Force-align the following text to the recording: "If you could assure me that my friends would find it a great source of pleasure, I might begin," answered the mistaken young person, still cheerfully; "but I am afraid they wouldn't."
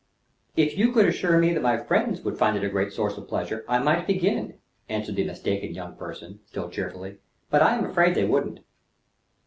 "If 0.55 0.75
you 0.79 0.93
could 0.93 1.05
assure 1.05 1.37
me 1.37 1.53
that 1.53 1.61
my 1.61 1.77
friends 1.77 2.21
would 2.23 2.35
find 2.35 2.57
it 2.57 2.63
a 2.63 2.69
great 2.69 2.91
source 2.91 3.17
of 3.19 3.27
pleasure, 3.27 3.63
I 3.69 3.77
might 3.77 4.07
begin," 4.07 4.55
answered 4.89 5.15
the 5.15 5.23
mistaken 5.23 5.75
young 5.75 5.93
person, 5.95 6.39
still 6.47 6.71
cheerfully; 6.71 7.19
"but 7.51 7.61
I 7.61 7.75
am 7.75 7.85
afraid 7.85 8.15
they 8.15 8.25
wouldn't." 8.25 8.61